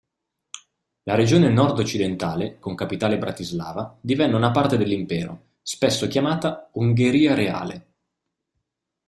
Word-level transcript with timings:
La 1.03 1.13
regione 1.13 1.49
nord-occidentale, 1.49 2.57
con 2.57 2.73
capitale 2.73 3.19
Bratislava, 3.19 3.95
divenne 4.01 4.33
una 4.35 4.49
parte 4.49 4.75
dell'impero, 4.75 5.49
spesso 5.61 6.07
chiamata 6.07 6.69
"Ungheria 6.71 7.35
Reale". 7.35 7.87